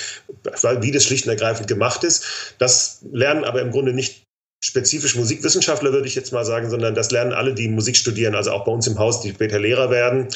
wie 0.81 0.91
das 0.91 1.05
schlicht 1.05 1.27
und 1.27 1.31
ergreifend 1.31 1.69
gemacht 1.69 2.05
ist. 2.05 2.55
Das 2.59 3.01
lernen 3.13 3.45
aber 3.45 3.63
im 3.63 3.71
Grunde 3.71 3.93
nicht 3.93 4.25
spezifisch 4.63 5.15
Musikwissenschaftler, 5.15 5.93
würde 5.93 6.09
ich 6.09 6.15
jetzt 6.15 6.33
mal 6.33 6.45
sagen, 6.45 6.71
sondern 6.71 6.95
das 6.95 7.11
lernen 7.11 7.33
alle, 7.33 7.55
die 7.55 7.69
Musik 7.69 7.97
studieren, 7.97 8.35
also 8.35 8.51
auch 8.53 8.65
bei 8.65 8.73
uns 8.73 8.87
im 8.87 8.99
Haus, 8.99 9.21
die 9.21 9.31
später 9.31 9.59
Lehrer 9.59 9.91
werden. 9.91 10.29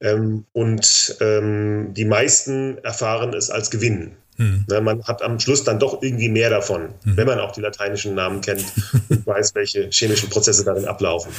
Ähm, 0.00 0.44
und 0.52 1.16
ähm, 1.20 1.94
die 1.94 2.04
meisten 2.04 2.78
erfahren 2.78 3.34
es 3.34 3.50
als 3.50 3.70
Gewinn. 3.70 4.16
Hm. 4.38 4.64
man 4.82 5.02
hat 5.02 5.20
am 5.22 5.40
Schluss 5.40 5.64
dann 5.64 5.80
doch 5.80 6.00
irgendwie 6.00 6.28
mehr 6.28 6.48
davon, 6.48 6.90
hm. 7.02 7.16
wenn 7.16 7.26
man 7.26 7.40
auch 7.40 7.50
die 7.50 7.60
lateinischen 7.60 8.14
Namen 8.14 8.40
kennt 8.40 8.64
und 9.08 9.26
weiß, 9.26 9.56
welche 9.56 9.88
chemischen 9.90 10.30
Prozesse 10.30 10.64
darin 10.64 10.84
ablaufen. 10.84 11.32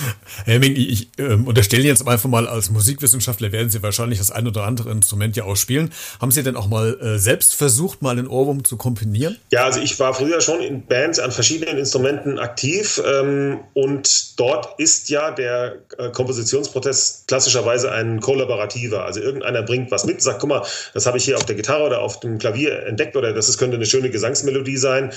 Helming, 0.43 0.75
ich, 0.75 0.91
ich 0.91 1.09
äh, 1.17 1.33
unterstelle 1.33 1.83
jetzt 1.83 2.05
einfach 2.05 2.29
mal, 2.29 2.45
als 2.45 2.69
Musikwissenschaftler 2.71 3.53
werden 3.53 3.69
Sie 3.69 3.81
wahrscheinlich 3.81 4.19
das 4.19 4.31
ein 4.31 4.47
oder 4.47 4.63
andere 4.63 4.91
Instrument 4.91 5.37
ja 5.37 5.45
auch 5.45 5.55
spielen. 5.55 5.91
Haben 6.19 6.31
Sie 6.31 6.43
denn 6.43 6.57
auch 6.57 6.67
mal 6.67 6.99
äh, 6.99 7.17
selbst 7.19 7.55
versucht, 7.55 8.01
mal 8.01 8.11
einen 8.11 8.27
Ohrwurm 8.27 8.65
zu 8.65 8.75
komponieren? 8.75 9.37
Ja, 9.49 9.63
also 9.63 9.79
ich 9.79 9.97
war 9.99 10.13
früher 10.13 10.41
schon 10.41 10.59
in 10.59 10.85
Bands 10.85 11.19
an 11.19 11.31
verschiedenen 11.31 11.77
Instrumenten 11.77 12.37
aktiv 12.37 13.01
ähm, 13.05 13.59
und 13.73 14.37
dort 14.37 14.77
ist 14.77 15.09
ja 15.09 15.31
der 15.31 15.77
äh, 15.97 16.09
Kompositionsprozess 16.09 17.23
klassischerweise 17.27 17.93
ein 17.93 18.19
kollaborativer. 18.19 19.05
Also 19.05 19.21
irgendeiner 19.21 19.61
bringt 19.61 19.89
was 19.89 20.03
mit, 20.05 20.21
sagt, 20.21 20.41
guck 20.41 20.49
mal, 20.49 20.65
das 20.93 21.05
habe 21.05 21.17
ich 21.17 21.23
hier 21.23 21.37
auf 21.37 21.45
der 21.45 21.55
Gitarre 21.55 21.85
oder 21.85 22.01
auf 22.01 22.19
dem 22.19 22.39
Klavier 22.39 22.88
entdeckt 22.89 23.15
oder 23.15 23.31
das 23.33 23.57
könnte 23.57 23.77
eine 23.77 23.85
schöne 23.85 24.09
Gesangsmelodie 24.09 24.77
sein. 24.77 25.11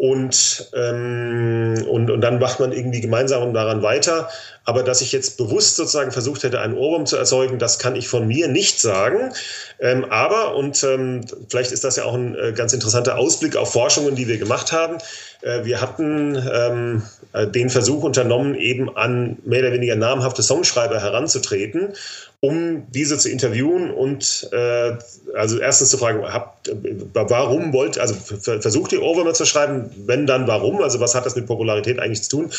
Und, 0.00 0.70
ähm, 0.74 1.84
und, 1.86 2.10
und 2.10 2.22
dann 2.22 2.38
macht 2.38 2.58
man 2.58 2.72
irgendwie 2.72 3.02
gemeinsam 3.02 3.52
daran 3.52 3.82
weiter. 3.82 4.30
Aber 4.64 4.82
dass 4.82 5.02
ich 5.02 5.12
jetzt 5.12 5.36
bewusst 5.36 5.76
sozusagen 5.76 6.10
versucht 6.10 6.42
hätte, 6.42 6.58
einen 6.58 6.74
Ohrwurm 6.74 7.04
zu 7.04 7.18
erzeugen, 7.18 7.58
das 7.58 7.78
kann 7.78 7.96
ich 7.96 8.08
von 8.08 8.26
mir 8.26 8.48
nicht 8.48 8.80
sagen. 8.80 9.34
Ähm, 9.78 10.06
aber, 10.06 10.56
und 10.56 10.82
ähm, 10.84 11.20
vielleicht 11.50 11.70
ist 11.72 11.84
das 11.84 11.96
ja 11.96 12.04
auch 12.04 12.14
ein 12.14 12.34
äh, 12.34 12.52
ganz 12.54 12.72
interessanter 12.72 13.18
Ausblick 13.18 13.56
auf 13.56 13.74
Forschungen, 13.74 14.14
die 14.14 14.26
wir 14.26 14.38
gemacht 14.38 14.72
haben, 14.72 14.96
äh, 15.42 15.64
wir 15.64 15.82
hatten 15.82 16.34
ähm, 16.50 17.02
äh, 17.34 17.46
den 17.46 17.68
Versuch 17.68 18.02
unternommen, 18.02 18.54
eben 18.54 18.96
an 18.96 19.36
mehr 19.44 19.60
oder 19.60 19.72
weniger 19.72 19.96
namhafte 19.96 20.42
Songschreiber 20.42 20.98
heranzutreten 20.98 21.92
um 22.42 22.86
diese 22.90 23.18
zu 23.18 23.28
interviewen 23.28 23.90
und 23.90 24.48
äh, 24.52 24.96
also 25.34 25.58
erstens 25.58 25.90
zu 25.90 25.98
fragen, 25.98 26.22
habt, 26.22 26.72
warum 27.12 27.74
wollt, 27.74 27.98
also 27.98 28.14
versucht 28.14 28.92
ihr 28.92 29.02
Ohrwürmer 29.02 29.34
zu 29.34 29.44
schreiben, 29.44 29.90
wenn 30.06 30.26
dann 30.26 30.46
warum, 30.46 30.80
also 30.80 31.00
was 31.00 31.14
hat 31.14 31.26
das 31.26 31.36
mit 31.36 31.46
Popularität 31.46 31.98
eigentlich 31.98 32.22
zu 32.22 32.30
tun? 32.30 32.50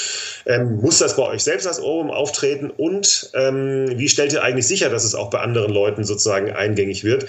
Ähm, 0.45 0.75
muss 0.81 0.99
das 0.99 1.15
bei 1.15 1.23
euch 1.23 1.43
selbst 1.43 1.65
als 1.65 1.81
Ohrwurm 1.81 2.11
auftreten 2.11 2.69
und 2.69 3.31
ähm, 3.33 3.87
wie 3.97 4.07
stellt 4.07 4.33
ihr 4.33 4.43
eigentlich 4.43 4.67
sicher, 4.67 4.89
dass 4.89 5.03
es 5.03 5.15
auch 5.15 5.31
bei 5.31 5.39
anderen 5.39 5.73
Leuten 5.73 6.03
sozusagen 6.03 6.51
eingängig 6.51 7.03
wird? 7.03 7.25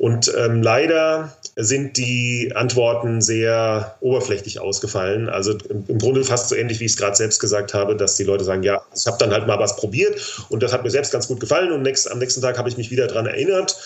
Und 0.00 0.32
ähm, 0.34 0.62
leider 0.62 1.36
sind 1.56 1.98
die 1.98 2.52
Antworten 2.54 3.20
sehr 3.20 3.96
oberflächlich 4.00 4.58
ausgefallen. 4.58 5.28
Also 5.28 5.52
im, 5.68 5.98
Grunde 5.98 6.24
fast 6.24 6.48
so 6.48 6.54
ähnlich, 6.54 6.80
wie 6.80 6.86
ich 6.86 6.92
es 6.92 6.96
gerade 6.96 7.14
selbst 7.14 7.38
gesagt 7.38 7.74
habe, 7.74 7.94
dass 7.94 8.16
die 8.16 8.24
Leute 8.24 8.42
sagen, 8.44 8.62
ja, 8.62 8.80
ich 8.96 9.06
habe 9.06 9.18
dann 9.18 9.30
halt 9.30 9.46
mal 9.46 9.58
was 9.58 9.76
probiert 9.76 10.46
und 10.48 10.62
das 10.62 10.72
hat 10.72 10.84
mir 10.84 10.90
selbst 10.90 11.12
ganz 11.12 11.28
gut 11.28 11.38
gefallen 11.38 11.70
und 11.70 11.82
nächst, 11.82 12.10
am 12.10 12.18
nächsten 12.18 12.40
Tag 12.40 12.56
habe 12.56 12.70
ich 12.70 12.78
mich 12.78 12.90
wieder 12.90 13.08
daran 13.08 13.26
erinnert 13.26 13.76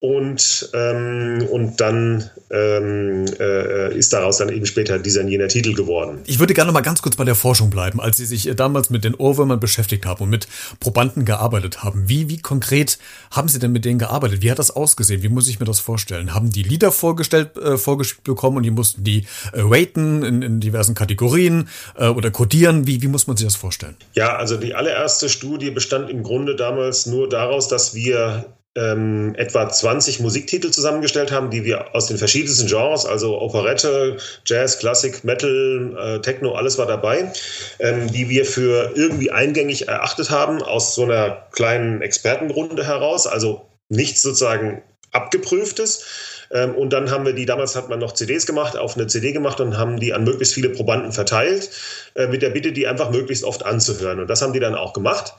und, 0.00 0.70
ähm, 0.72 1.46
und 1.50 1.78
dann 1.78 2.30
ähm, 2.50 3.26
äh, 3.38 3.94
ist 3.94 4.14
daraus 4.14 4.38
dann 4.38 4.48
eben 4.48 4.64
später 4.64 4.98
dieser 4.98 5.22
jener 5.24 5.48
Titel 5.48 5.74
geworden. 5.74 6.20
Ich 6.24 6.38
würde 6.38 6.54
gerne 6.54 6.72
mal 6.72 6.80
ganz 6.80 7.02
kurz 7.02 7.16
bei 7.16 7.24
der 7.24 7.34
Forschung 7.34 7.68
bleiben, 7.68 8.00
als 8.00 8.16
Sie 8.16 8.24
sich 8.24 8.48
äh, 8.48 8.54
damals 8.54 8.88
mit 8.88 9.04
den 9.04 9.14
Ohrwürmern 9.14 9.60
beschäftigt 9.60 10.06
haben 10.06 10.24
und 10.24 10.30
mit 10.30 10.48
Probanden 10.80 11.26
gearbeitet 11.26 11.84
haben. 11.84 12.08
Wie, 12.08 12.30
wie 12.30 12.38
konkret 12.38 12.98
haben 13.30 13.48
Sie 13.48 13.58
denn 13.58 13.72
mit 13.72 13.84
denen 13.84 13.98
gearbeitet? 13.98 14.40
Wie 14.40 14.50
hat 14.50 14.58
das 14.58 14.70
ausgesehen? 14.70 15.22
Wie 15.22 15.28
muss 15.28 15.48
ich 15.48 15.60
mir 15.60 15.66
das 15.66 15.80
vorstellen? 15.80 16.32
Haben 16.32 16.48
die 16.48 16.62
Lieder 16.62 16.92
vorgestellt, 16.92 17.58
äh, 17.58 17.76
vorgespielt 17.76 18.24
bekommen 18.24 18.56
und 18.56 18.62
die 18.62 18.70
mussten 18.70 19.04
die 19.04 19.26
äh, 19.52 19.60
raten 19.60 20.22
in, 20.22 20.40
in 20.40 20.60
diversen 20.60 20.94
Kategorien 20.94 21.68
äh, 21.98 22.08
oder 22.08 22.30
codieren? 22.30 22.86
Wie, 22.86 23.02
wie 23.02 23.08
muss 23.08 23.26
man 23.26 23.36
sich 23.36 23.46
das 23.46 23.56
vorstellen? 23.56 23.96
Ja, 24.14 24.36
also 24.36 24.56
die 24.56 24.74
allererste 24.74 25.28
Studie 25.28 25.70
bestand 25.70 26.08
im 26.08 26.22
Grunde 26.22 26.56
damals 26.56 27.04
nur 27.04 27.28
daraus, 27.28 27.68
dass 27.68 27.94
wir 27.94 28.46
ähm, 28.76 29.34
etwa 29.36 29.68
20 29.68 30.20
Musiktitel 30.20 30.70
zusammengestellt 30.70 31.32
haben, 31.32 31.50
die 31.50 31.64
wir 31.64 31.94
aus 31.94 32.06
den 32.06 32.18
verschiedensten 32.18 32.68
Genres, 32.68 33.04
also 33.04 33.40
Operette, 33.40 34.16
Jazz, 34.46 34.78
Klassik, 34.78 35.24
Metal, 35.24 35.96
äh, 35.98 36.20
Techno, 36.20 36.52
alles 36.54 36.78
war 36.78 36.86
dabei, 36.86 37.32
ähm, 37.80 38.10
die 38.12 38.28
wir 38.28 38.44
für 38.44 38.92
irgendwie 38.94 39.32
eingängig 39.32 39.88
erachtet 39.88 40.30
haben 40.30 40.62
aus 40.62 40.94
so 40.94 41.02
einer 41.02 41.46
kleinen 41.52 42.00
Expertenrunde 42.00 42.86
heraus, 42.86 43.26
also 43.26 43.66
nichts 43.88 44.22
sozusagen 44.22 44.82
abgeprüftes. 45.12 46.04
Ähm, 46.52 46.74
und 46.74 46.92
dann 46.92 47.10
haben 47.10 47.24
wir 47.24 47.32
die, 47.32 47.46
damals 47.46 47.76
hat 47.76 47.88
man 47.88 47.98
noch 47.98 48.12
CDs 48.12 48.46
gemacht, 48.46 48.76
auf 48.76 48.96
eine 48.96 49.06
CD 49.06 49.32
gemacht 49.32 49.60
und 49.60 49.78
haben 49.78 50.00
die 50.00 50.12
an 50.12 50.24
möglichst 50.24 50.54
viele 50.54 50.68
Probanden 50.68 51.12
verteilt, 51.12 51.70
äh, 52.14 52.26
mit 52.26 52.42
der 52.42 52.50
Bitte, 52.50 52.72
die 52.72 52.86
einfach 52.86 53.10
möglichst 53.10 53.44
oft 53.44 53.64
anzuhören. 53.64 54.20
Und 54.20 54.28
das 54.28 54.42
haben 54.42 54.52
die 54.52 54.60
dann 54.60 54.74
auch 54.74 54.92
gemacht. 54.92 55.34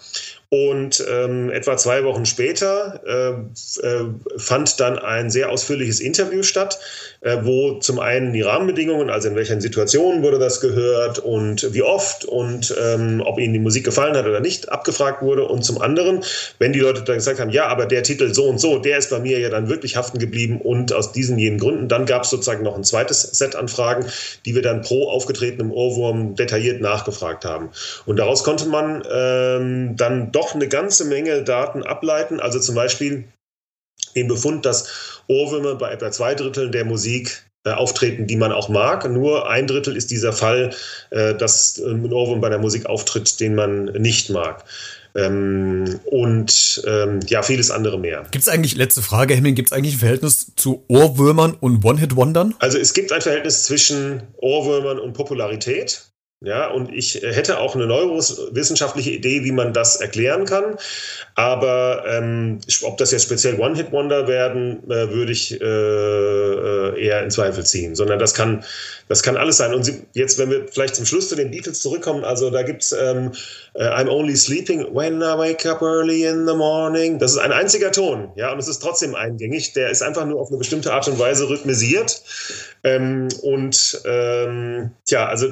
Und 0.54 1.02
ähm, 1.10 1.50
etwa 1.50 1.78
zwei 1.78 2.04
Wochen 2.04 2.26
später 2.26 3.00
äh, 3.08 3.88
äh, 3.88 4.04
fand 4.36 4.82
dann 4.82 5.00
ein 5.00 5.30
sehr 5.30 5.50
ausführliches 5.50 6.02
Interview 6.02 6.44
statt, 6.44 6.78
äh, 7.22 7.38
wo 7.44 7.80
zum 7.80 8.00
einen 8.00 8.34
die 8.34 8.42
Rahmenbedingungen, 8.42 9.10
also 9.10 9.30
in 9.30 9.36
welchen 9.38 9.62
Situationen 9.62 10.24
wurde 10.24 10.40
das 10.40 10.60
gehört 10.60 11.20
und 11.20 11.74
wie 11.74 11.84
oft 11.84 12.26
und 12.26 12.76
ähm, 12.84 13.24
ob 13.26 13.40
ihnen 13.40 13.54
die 13.54 13.60
Musik 13.60 13.86
gefallen 13.86 14.14
hat 14.18 14.26
oder 14.26 14.42
nicht, 14.42 14.68
abgefragt 14.68 15.22
wurde. 15.22 15.46
Und 15.46 15.64
zum 15.64 15.80
anderen, 15.80 16.22
wenn 16.60 16.74
die 16.74 16.82
Leute 16.82 17.04
dann 17.04 17.16
gesagt 17.16 17.40
haben, 17.40 17.52
ja, 17.52 17.68
aber 17.68 17.86
der 17.86 18.04
Titel 18.04 18.34
so 18.34 18.50
und 18.50 18.60
so, 18.60 18.78
der 18.78 18.98
ist 18.98 19.10
bei 19.10 19.20
mir 19.20 19.40
ja 19.40 19.48
dann 19.48 19.70
wirklich 19.70 19.96
haften 19.96 20.20
geblieben 20.20 20.60
und 20.60 20.92
aus 20.92 21.14
diesen 21.14 21.40
jenen 21.40 21.60
Gründen, 21.60 21.88
dann 21.88 22.06
gab 22.06 22.24
es 22.24 22.30
sozusagen 22.30 22.64
noch 22.64 22.76
ein 22.76 22.84
zweites 22.84 23.22
Set 23.22 23.56
an 23.56 23.70
Fragen, 23.70 24.06
die 24.46 24.54
wir 24.54 24.64
dann 24.64 24.82
pro 24.82 25.08
aufgetretenem 25.08 25.72
Ohrwurm 25.72 26.36
detailliert 26.36 26.82
nachgefragt 26.82 27.46
haben. 27.46 27.70
Und 28.06 28.18
daraus 28.18 28.44
konnte 28.44 28.66
man 28.66 29.02
ähm, 29.10 29.96
dann 29.96 30.34
doch 30.34 30.41
doch 30.42 30.56
eine 30.56 30.68
ganze 30.68 31.06
Menge 31.06 31.44
Daten 31.44 31.84
ableiten. 31.84 32.40
Also 32.40 32.60
zum 32.60 32.76
Beispiel 32.76 33.26
den 34.16 34.28
Befund, 34.28 34.66
dass 34.66 35.22
Ohrwürmer 35.28 35.76
bei 35.76 35.92
etwa 35.92 36.12
zwei 36.12 36.36
Dritteln 36.36 36.72
der 36.72 36.86
Musik 36.86 37.46
äh, 37.64 37.72
auftreten, 37.72 38.26
die 38.26 38.38
man 38.38 38.52
auch 38.52 38.70
mag. 38.70 39.10
Nur 39.10 39.48
ein 39.50 39.68
Drittel 39.68 39.96
ist 39.96 40.10
dieser 40.10 40.34
Fall, 40.34 40.72
äh, 41.12 41.36
dass 41.36 41.78
ein 41.78 42.12
Ohrwurm 42.12 42.42
bei 42.42 42.50
der 42.50 42.58
Musik 42.58 42.88
auftritt, 42.88 43.40
den 43.40 43.56
man 43.56 43.86
nicht 43.86 44.30
mag. 44.32 44.66
Ähm, 45.14 46.00
und 46.06 46.82
ähm, 46.88 47.20
ja, 47.28 47.44
vieles 47.44 47.70
andere 47.70 48.00
mehr. 48.00 48.26
Gibt 48.32 48.44
es 48.44 48.50
eigentlich, 48.50 48.76
letzte 48.76 49.02
Frage, 49.02 49.36
Hemming, 49.36 49.56
gibt 49.56 49.70
es 49.70 49.74
eigentlich 49.74 49.96
ein 49.96 50.00
Verhältnis 50.00 50.54
zu 50.56 50.86
Ohrwürmern 50.88 51.54
und 51.54 51.84
One-Hit-Wondern? 51.84 52.56
Also 52.60 52.78
es 52.78 52.94
gibt 52.94 53.12
ein 53.12 53.22
Verhältnis 53.22 53.64
zwischen 53.64 54.24
Ohrwürmern 54.38 55.00
und 55.00 55.14
Popularität. 55.14 56.11
Ja, 56.44 56.72
und 56.72 56.92
ich 56.92 57.22
hätte 57.22 57.60
auch 57.60 57.76
eine 57.76 57.86
neurowissenschaftliche 57.86 59.12
Idee, 59.12 59.44
wie 59.44 59.52
man 59.52 59.74
das 59.74 59.98
erklären 59.98 60.46
kann. 60.46 60.76
Aber 61.36 62.04
ähm, 62.08 62.60
ob 62.82 62.98
das 62.98 63.12
jetzt 63.12 63.26
speziell 63.26 63.60
One-Hit-Wonder 63.60 64.28
werden, 64.28 64.84
äh, 64.90 65.12
würde 65.12 65.34
ich 65.34 65.62
äh, 65.62 65.64
äh, 65.64 67.00
eher 67.00 67.22
in 67.22 67.30
Zweifel 67.30 67.64
ziehen. 67.64 67.94
Sondern 67.94 68.18
das 68.18 68.34
kann, 68.34 68.64
das 69.08 69.22
kann 69.22 69.38
alles 69.38 69.58
sein. 69.58 69.72
Und 69.72 69.94
jetzt, 70.14 70.40
wenn 70.40 70.50
wir 70.50 70.68
vielleicht 70.68 70.96
zum 70.96 71.06
Schluss 71.06 71.30
zu 71.30 71.36
den 71.36 71.52
Beatles 71.52 71.80
zurückkommen, 71.80 72.24
also 72.24 72.50
da 72.50 72.64
gibt's 72.64 72.92
ähm, 72.92 73.34
äh, 73.76 73.84
I'm 73.84 74.10
only 74.10 74.36
sleeping 74.36 74.96
when 74.96 75.22
I 75.22 75.38
wake 75.38 75.64
up 75.70 75.84
early 75.84 76.26
in 76.26 76.48
the 76.48 76.56
morning. 76.56 77.20
Das 77.20 77.34
ist 77.34 77.38
ein 77.38 77.52
einziger 77.52 77.92
Ton, 77.92 78.32
ja, 78.36 78.52
und 78.52 78.58
es 78.58 78.68
ist 78.68 78.80
trotzdem 78.80 79.14
eingängig. 79.14 79.74
Der 79.74 79.92
ist 79.92 80.02
einfach 80.02 80.26
nur 80.26 80.42
auf 80.42 80.48
eine 80.50 80.58
bestimmte 80.58 80.92
Art 80.92 81.08
und 81.08 81.20
Weise 81.20 81.48
rhythmisiert. 81.48 82.24
Ähm, 82.84 83.28
und 83.44 84.02
ähm, 84.06 84.90
tja, 85.06 85.28
also 85.28 85.48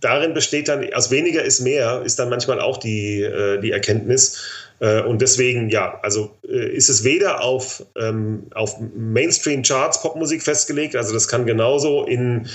darin 0.00 0.34
besteht 0.34 0.68
dann, 0.68 0.92
aus 0.92 1.10
weniger 1.10 1.42
ist 1.42 1.60
mehr, 1.60 2.02
ist 2.04 2.18
dann 2.18 2.28
manchmal 2.28 2.60
auch 2.60 2.76
die, 2.76 3.22
äh, 3.22 3.58
die 3.60 3.72
Erkenntnis. 3.72 4.42
Äh, 4.80 5.02
und 5.02 5.22
deswegen, 5.22 5.70
ja, 5.70 5.98
also 6.02 6.36
äh, 6.46 6.68
ist 6.68 6.88
es 6.88 7.04
weder 7.04 7.42
auf, 7.42 7.84
ähm, 7.98 8.46
auf 8.54 8.76
Mainstream-Charts 8.94 10.02
Popmusik 10.02 10.42
festgelegt, 10.42 10.96
also 10.96 11.14
das 11.14 11.28
kann 11.28 11.46
genauso 11.46 12.04
in 12.04 12.48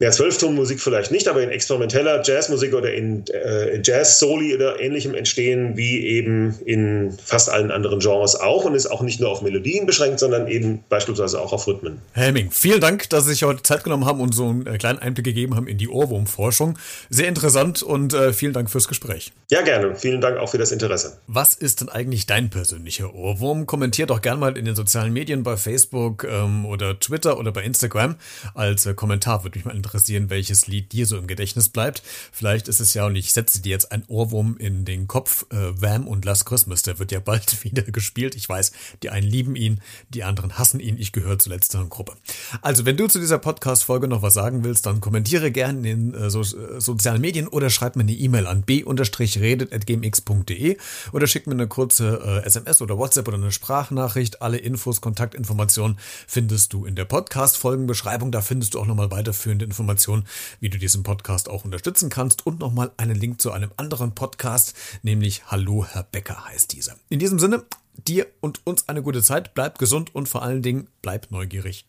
ja, 0.00 0.12
Zwölftonmusik 0.12 0.80
vielleicht 0.80 1.10
nicht, 1.10 1.26
aber 1.26 1.42
in 1.42 1.50
experimenteller 1.50 2.22
Jazzmusik 2.24 2.72
oder 2.72 2.94
in 2.94 3.26
äh, 3.26 3.80
Jazz-Soli 3.82 4.54
oder 4.54 4.78
ähnlichem 4.78 5.12
entstehen, 5.12 5.76
wie 5.76 6.06
eben 6.06 6.54
in 6.64 7.18
fast 7.24 7.50
allen 7.50 7.72
anderen 7.72 7.98
Genres 7.98 8.36
auch 8.36 8.64
und 8.64 8.76
ist 8.76 8.86
auch 8.86 9.02
nicht 9.02 9.18
nur 9.18 9.28
auf 9.30 9.42
Melodien 9.42 9.86
beschränkt, 9.86 10.20
sondern 10.20 10.46
eben 10.46 10.84
beispielsweise 10.88 11.40
auch 11.40 11.52
auf 11.52 11.66
Rhythmen. 11.66 11.98
Helming, 12.12 12.52
vielen 12.52 12.80
Dank, 12.80 13.10
dass 13.10 13.24
Sie 13.24 13.30
sich 13.30 13.42
heute 13.42 13.64
Zeit 13.64 13.82
genommen 13.82 14.04
haben 14.04 14.20
und 14.20 14.32
so 14.36 14.48
einen 14.48 14.68
äh, 14.68 14.78
kleinen 14.78 15.00
Einblick 15.00 15.24
gegeben 15.24 15.56
haben 15.56 15.66
in 15.66 15.78
die 15.78 15.88
Ohrwurmforschung. 15.88 16.78
Sehr 17.10 17.26
interessant 17.26 17.82
und 17.82 18.14
äh, 18.14 18.32
vielen 18.32 18.52
Dank 18.52 18.70
fürs 18.70 18.86
Gespräch. 18.86 19.32
Ja, 19.50 19.62
gerne. 19.62 19.96
Vielen 19.96 20.20
Dank 20.20 20.38
auch 20.38 20.50
für 20.50 20.58
das 20.58 20.70
Interesse. 20.70 21.18
Was 21.26 21.54
ist 21.54 21.80
denn 21.80 21.88
eigentlich 21.88 22.26
dein 22.26 22.50
persönlicher 22.50 23.12
Ohrwurm? 23.14 23.66
Kommentiert 23.66 24.10
doch 24.10 24.22
gerne 24.22 24.38
mal 24.38 24.56
in 24.56 24.64
den 24.64 24.76
sozialen 24.76 25.12
Medien 25.12 25.42
bei 25.42 25.56
Facebook 25.56 26.22
ähm, 26.22 26.66
oder 26.66 27.00
Twitter 27.00 27.36
oder 27.36 27.50
bei 27.50 27.64
Instagram. 27.64 28.14
Als 28.54 28.86
äh, 28.86 28.94
Kommentar 28.94 29.42
würde 29.42 29.58
mich 29.58 29.64
mal 29.64 29.72
interessieren 29.72 29.87
interessieren, 29.88 30.30
welches 30.30 30.66
Lied 30.66 30.90
dir 30.92 31.06
so 31.06 31.16
im 31.16 31.26
Gedächtnis 31.26 31.70
bleibt. 31.70 32.02
Vielleicht 32.30 32.68
ist 32.68 32.80
es 32.80 32.92
ja, 32.94 33.06
und 33.06 33.16
ich 33.16 33.32
setze 33.32 33.62
dir 33.62 33.70
jetzt 33.70 33.90
ein 33.90 34.04
Ohrwurm 34.08 34.58
in 34.58 34.84
den 34.84 35.08
Kopf, 35.08 35.46
äh, 35.50 35.80
Wham 35.80 36.06
und 36.06 36.26
Last 36.26 36.44
Christmas, 36.44 36.82
der 36.82 36.98
wird 36.98 37.10
ja 37.10 37.20
bald 37.20 37.64
wieder 37.64 37.82
gespielt. 37.82 38.34
Ich 38.34 38.46
weiß, 38.48 38.72
die 39.02 39.10
einen 39.10 39.26
lieben 39.26 39.56
ihn, 39.56 39.80
die 40.10 40.24
anderen 40.24 40.58
hassen 40.58 40.80
ihn. 40.80 40.98
Ich 40.98 41.12
gehöre 41.12 41.38
zur 41.38 41.54
letzteren 41.54 41.88
Gruppe. 41.88 42.12
Also, 42.60 42.84
wenn 42.84 42.98
du 42.98 43.06
zu 43.08 43.18
dieser 43.18 43.38
Podcast-Folge 43.38 44.08
noch 44.08 44.20
was 44.22 44.34
sagen 44.34 44.64
willst, 44.64 44.84
dann 44.86 45.00
kommentiere 45.00 45.50
gerne 45.50 45.78
in 45.78 46.12
den 46.12 46.14
äh, 46.14 46.30
so, 46.30 46.42
äh, 46.42 46.80
sozialen 46.80 47.22
Medien 47.22 47.48
oder 47.48 47.70
schreib 47.70 47.96
mir 47.96 48.02
eine 48.02 48.12
E-Mail 48.12 48.46
an 48.46 48.62
b-redet.gmx.de 48.62 50.76
oder 51.12 51.26
schick 51.26 51.46
mir 51.46 51.54
eine 51.54 51.66
kurze 51.66 52.42
äh, 52.44 52.46
SMS 52.46 52.82
oder 52.82 52.98
WhatsApp 52.98 53.28
oder 53.28 53.38
eine 53.38 53.52
Sprachnachricht. 53.52 54.42
Alle 54.42 54.58
Infos, 54.58 55.00
Kontaktinformationen 55.00 55.98
findest 56.26 56.74
du 56.74 56.84
in 56.84 56.94
der 56.94 57.06
Podcast-Folgenbeschreibung. 57.06 58.30
Da 58.32 58.42
findest 58.42 58.74
du 58.74 58.80
auch 58.80 58.86
nochmal 58.86 59.10
weiterführende 59.10 59.64
Informationen 59.64 59.77
Informationen, 59.78 60.24
wie 60.58 60.70
du 60.70 60.78
diesen 60.78 61.04
Podcast 61.04 61.48
auch 61.48 61.64
unterstützen 61.64 62.10
kannst 62.10 62.44
und 62.46 62.58
nochmal 62.58 62.90
einen 62.96 63.14
Link 63.14 63.40
zu 63.40 63.52
einem 63.52 63.70
anderen 63.76 64.14
Podcast, 64.14 64.74
nämlich 65.02 65.46
Hallo 65.46 65.86
Herr 65.86 66.02
Becker 66.02 66.46
heißt 66.46 66.72
dieser. 66.72 66.96
In 67.08 67.20
diesem 67.20 67.38
Sinne, 67.38 67.64
dir 67.94 68.26
und 68.40 68.66
uns 68.66 68.88
eine 68.88 69.02
gute 69.02 69.22
Zeit, 69.22 69.54
bleib 69.54 69.78
gesund 69.78 70.14
und 70.14 70.28
vor 70.28 70.42
allen 70.42 70.62
Dingen 70.62 70.88
bleib 71.00 71.30
neugierig. 71.30 71.86